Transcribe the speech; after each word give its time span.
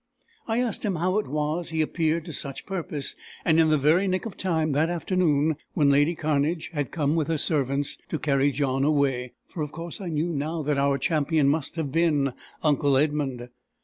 I 0.47 0.57
asked 0.61 0.83
him 0.83 0.95
how 0.95 1.19
it 1.19 1.27
was 1.27 1.69
he 1.69 1.83
appeared 1.83 2.25
to 2.25 2.33
such 2.33 2.65
purpose, 2.65 3.15
and 3.45 3.59
in 3.59 3.69
the 3.69 3.77
very 3.77 4.07
nick 4.07 4.25
of 4.25 4.35
time, 4.35 4.71
that 4.71 4.89
afternoon 4.89 5.57
when 5.75 5.91
lady 5.91 6.15
Cairnedge 6.15 6.71
had 6.71 6.89
come 6.89 7.13
with 7.15 7.27
her 7.27 7.37
servants 7.37 7.99
to 8.09 8.17
carry 8.17 8.49
John 8.49 8.83
away; 8.83 9.33
for 9.47 9.61
of 9.61 9.71
course 9.71 10.01
I 10.01 10.07
knew 10.09 10.29
now 10.29 10.63
that 10.63 10.79
our 10.79 10.97
champion 10.97 11.49
must 11.49 11.75
have 11.75 11.91
been 11.91 12.33
uncle 12.63 12.97
Edmund. 12.97 13.49